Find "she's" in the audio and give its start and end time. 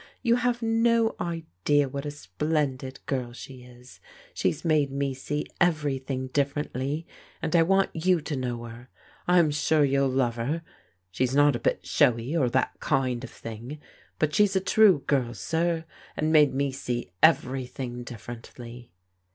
4.33-4.65, 14.33-14.55